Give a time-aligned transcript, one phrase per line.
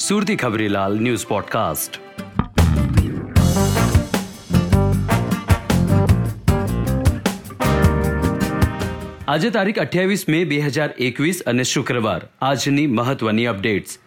[0.00, 1.98] સુરતી Khabrilal news podcast.
[9.28, 12.20] આજે તારીખ અઠ્યાવીસ મે બે હજાર એકવીસ અને શુક્રવાર.
[12.42, 13.98] આજની મહત્વની અપડેટ્સ.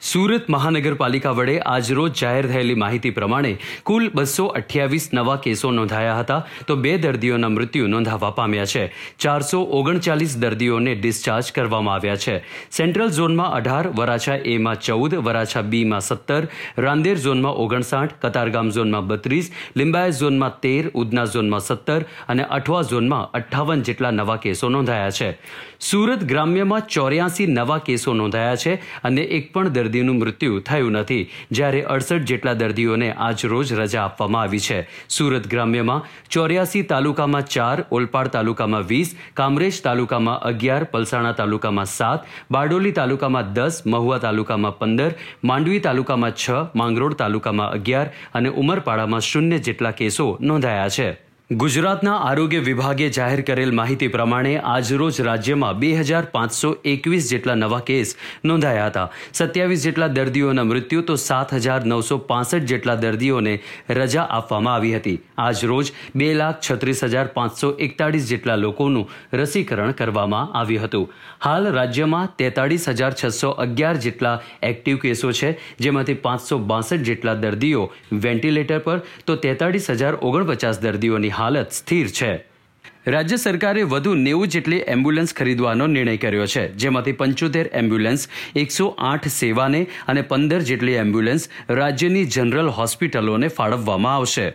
[0.00, 3.50] સુરત મહાનગરપાલિકા વડે આજરોજ જાહેર થયેલી માહિતી પ્રમાણે
[3.82, 6.38] કુલ બસો અઠ્યાવીસ નવા કેસો નોંધાયા હતા.
[6.66, 8.84] તો બે દર્દીઓના મૃત્યુ નોંધાવા પામ્યા છે.
[9.18, 12.36] ચારસો ઓગણચાલીસ દર્દીઓને ડિસ્ચાર્જ કરવામાં આવ્યા છે.
[12.70, 16.48] સેન્ટ્રલ ઝોનમાં અઢાર, વરાછા એમાં ચૌદ, વરાછા બીમાં સત્તર,
[16.78, 23.30] રાંદેર ઝોનમાં ઓગણસાઠ, કતારગામ ઝોનમાં બત્રીસ, લિંબાયત ઝોનમાં તેર, ઉધના ઝોનમાં સત્તર અને અઠવા ઝોનમાં
[23.32, 25.38] અઠ્ઠાવન જેટલા નવા કેસો નોંધાયા છે.
[25.80, 28.74] સુરત ગ્રામ્યમાં ચોર્યાસી નવા કેસો નોંધાયા છે
[29.04, 34.42] અને એક પણ દર્દીનું મૃત્યુ થયું નથી, જ્યારે અડસઠ જેટલા દર્દીઓને આજ રોજ રજા આપવામાં
[34.42, 34.78] આવી છે.
[35.08, 42.92] સુરત ગ્રામ્યમાં ચોર્યાસી તાલુકામાં ચાર, ઓલપાડ તાલુકામાં વીસ, કામરેજ તાલુકામાં અગિયાર, પલસાણા તાલુકામાં સાત, બારડોલી
[42.92, 49.92] તાલુકામાં દસ, મહુવા તાલુકામાં પંદર, માંડવી તાલુકામાં છ, માંગરોળ તાલુકામાં અગિયાર અને ઉમરપાડામાં શૂન્ય જેટલા
[49.92, 51.29] કેસો નોંધાયા છે.
[51.50, 57.80] ગુજરાતના આરોગ્ય વિભાગે જાહેર કરેલ માહિતી પ્રમાણે આજરોજ રાજ્યમાં બે હજાર પાંચસો એકવીસ જેટલા નવા
[57.88, 58.12] કેસ
[58.50, 59.06] નોંધાયા હતા.
[59.38, 63.54] સત્યાવીસ જેટલા દર્દીઓના મૃત્યુ તો સાત હજાર નવસો પાસઠ જેટલા દર્દીઓને
[63.98, 65.16] રજા આપવામાં આવી હતી.
[65.46, 69.10] આજરોજ બે લાખ છત્રીસ હજાર પાંચસો એકતાળીસ જેટલા લોકોનું
[69.42, 71.08] રસીકરણ કરવામાં આવ્યું હતું.
[71.40, 74.36] હાલ રાજ્યમાં તેતાળીસ હજાર છસો અગિયાર જેટલા
[74.70, 81.36] એક્ટિવ કેસો છે, જેમાંથી પાંચસો બાસઠ જેટલા દર્દીઓ વેન્ટિલેટર પર, તો તેતાળીસ હજાર ઓગણપચાસ દર્દીઓની
[81.40, 82.32] હાલત સ્થિર છે.
[83.06, 89.28] રાજ્ય સરકારે વધુ નેવું જેટલી એમ્બ્યુલન્સ ખરીદવાનો નિર્ણય કર્યો છે, જેમાંથી પંચોતેર એમ્બ્યુલન્સ, એકસો આઠ
[89.28, 94.46] સેવાને અને પંદર જેટલી એમ્બ્યુલન્સ રાજ્યની જનરલ હોસ્પિટલોને ફાળવવામાં આવશે.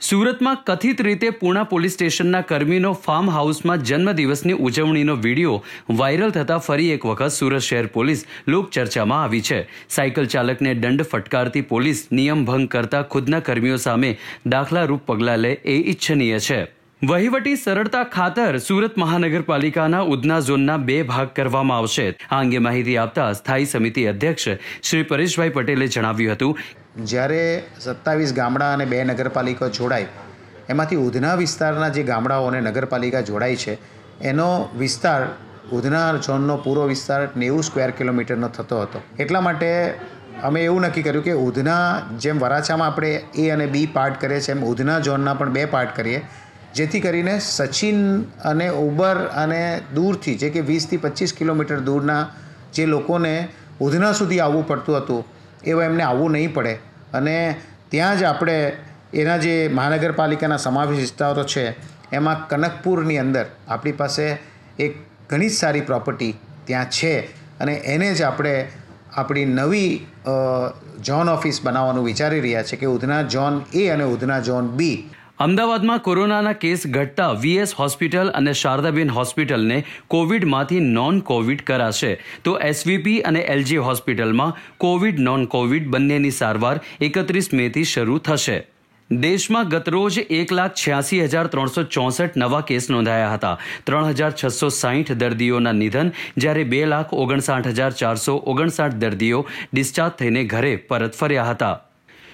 [0.00, 5.58] સુરતમાં કથિત રીતે પૂણા પોલીસ સ્ટેશનના કર્મીનો ફાર્મ હાઉસમાં જન્મદિવસની ઉજવણીનો વીડિયો
[5.98, 9.60] વાયરલ થતા ફરી એક વખત સુરત શહેર પોલીસ લોકચર્ચામાં આવી છે.
[9.96, 14.10] સાયકલ ચાલકને દંડ ફટકારતી પોલીસ નિયમ ભંગ કરતા ખુદના કર્મીઓ સામે
[14.54, 16.60] દાખલારૂપ પગલાં લે એ ઇચ્છનીય છે.
[17.08, 22.08] વહીવટી સરળતા ખાતર સુરત મહાનગરપાલિકાના ઉધના ઝોનના બે ભાગ કરવામાં આવશે.
[22.08, 24.44] આ અંગે માહિતી આપતા સ્થાયી સમિતિ અધ્યક્ષ
[24.88, 26.58] શ્રી પરેશભાઈ પટેલે જણાવ્યું હતું.
[27.12, 27.38] જ્યારે
[27.84, 30.10] સત્તાવીસ ગામડા અને બે નગરપાલિકા જોડાય,
[30.74, 33.78] એમાંથી ઉધના વિસ્તારના જે ગામડાઓ અને નગરપાલિકા જોડાય છે,
[34.32, 34.50] એનો
[34.82, 35.22] વિસ્તાર
[35.78, 39.02] ઉધના ઝોનનો પૂરો વિસ્તાર નેવું સ્ક્વેર કિલોમીટરનો થતો હતો.
[39.26, 39.72] એટલા માટે
[40.50, 41.80] અમે એવું નક્કી કર્યું કે ઉધના
[42.26, 43.16] જેમ વરાછામાં આપણે
[43.46, 46.22] એ અને બી પાર્ટ કરીએ છીએ, એમ ઉધના ઝોનના પણ બે પાર્ટ કરીએ
[46.74, 48.00] જેથી કરીને સચિન
[48.44, 49.62] અને ઉબર અને
[49.94, 52.22] દૂરથી, જે કે વીસથી પચીસ કિલોમીટર દૂરના
[52.74, 53.34] જે લોકોને
[53.80, 55.24] ઉધના સુધી આવવું પડતું હતું,
[55.64, 56.74] એવું એમને આવવું નહીં પડે.
[57.12, 57.36] અને
[57.90, 58.56] ત્યાં જ આપણે
[59.14, 61.64] એના જે મહાનગરપાલિકાના સમાવેશ વિસ્તારો છે,
[62.12, 64.26] એમાં કનકપુરની અંદર આપણી પાસે
[64.78, 64.92] એક
[65.30, 66.32] ઘણી જ સારી પ્રોપર્ટી
[66.66, 67.14] ત્યાં છે
[67.60, 68.54] અને એને જ આપણે
[69.12, 69.92] આપણી નવી
[71.02, 74.96] ઝોન ઓફિસ બનાવવાનું વિચારી રહ્યા છે કે ઉધના ઝોન એ અને ઉધના ઝોન બી
[75.44, 79.78] અમદાવાદમાં કોરોનાના કેસ ઘટતા વીએસ હોસ્પિટલ અને શારદાબેન હોસ્પિટલને
[80.14, 82.10] કોવિડમાંથી નોન કોવિડ કરાશે.
[82.44, 84.52] તો એસવીપી અને એલજી હોસ્પિટલમાં
[84.84, 86.74] કોવિડ નોન કોવિડ બંનેની સારવાર
[87.08, 88.58] એકત્રીસ મેથી શરૂ થશે.
[89.10, 93.56] દેશમાં ગતરોજ એક લાખ છ્યાસી હજાર ત્રણસો ચોસઠ નવા કેસ નોંધાયા હતા.
[93.84, 100.18] ત્રણ હજાર છસો સાહીઠ દર્દીઓના નિધન, જ્યારે બે લાખ ઓગણસાઠ હજાર ચારસો ઓગણસાઠ દર્દીઓ ડિસ્ચાર્જ
[100.18, 101.76] થઈને ઘરે પરત ફર્યા હતા.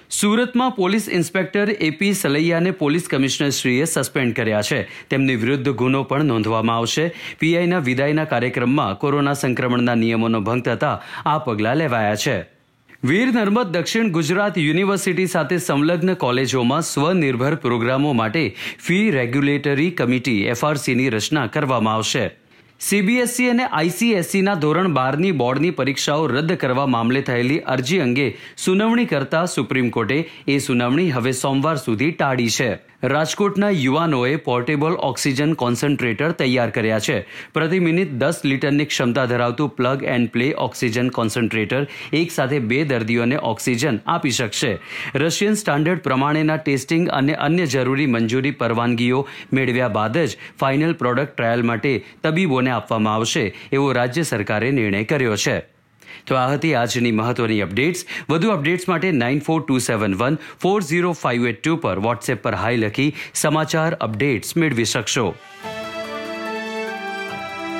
[0.09, 4.87] સુરતમાં પોલીસ ઇન્સ્પેક્ટર એપી સલૈયાને પોલીસ કમિશનરશ્રીએ સસ્પેન્ડ કર્યા છે.
[5.09, 7.11] તેમની વિરુદ્ધ ગુનો પણ નોંધવામાં આવશે.
[7.39, 12.37] પીઆઈના વિદાયના કાર્યક્રમમાં કોરોના સંક્રમણના નિયમોનો ભંગ થતા આ પગલાં લેવાયા છે.
[13.03, 21.09] વીર નર્મદ દક્ષિણ ગુજરાત યુનિવર્સિટી સાથે સંલગ્ન કોલેજોમાં સ્વનિર્ભર પ્રોગ્રામો માટે ફી રેગ્યુલેટરી કમિટી એફઆરસીની
[21.09, 22.31] રચના કરવામાં આવશે.
[22.81, 28.25] સીબીએસઈ અને આઈસીએસસીના ધોરણ બારની બોર્ડની પરીક્ષાઓ રદ કરવા મામલે થયેલી અરજી અંગે
[28.65, 30.17] સુનાવણી કરતા સુપ્રીમ કોર્ટે
[30.47, 32.69] એ સુનાવણી હવે સોમવાર સુધી ટાળી છે.
[33.03, 37.27] રાજકોટના યુવાનોએ પોર્ટેબલ ઓક્સિજન કોન્સન્ટ્રેટર તૈયાર કર્યા છે.
[37.53, 43.37] પ્રતિ મિનિટ દસ લીટરની ક્ષમતા ધરાવતું plug and play oxygen concentrator એક સાથે બે દર્દીઓને
[43.37, 44.79] ઓક્સિજન આપી શકશે.
[45.15, 51.63] રશિયન સ્ટાન્ડર્ડ પ્રમાણેના ટેસ્ટિંગ અને અન્ય જરૂરી મંજૂરી પરવાનગીઓ મેળવ્યા બાદ જ ફાઇનલ પ્રોડક્ટ ટ્રાયલ
[51.63, 55.76] માટે તબીબોને આપવામાં આવશે, એવો રાજ્ય સરકારે નિર્ણય કર્યો છે.
[56.25, 58.05] તો આ હતી આજની મહત્વની અપડેટ્સ.
[58.29, 62.43] વધુ અપડેટ્સ માટે nine four two seven one four zero five eight two પર વોટ્સએપ
[62.43, 65.35] પર હાઈ લખી સમાચાર અપડેટ્સ મેળવી શકશો.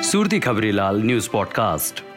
[0.02, 2.07] Surti Khabrilal news podcast.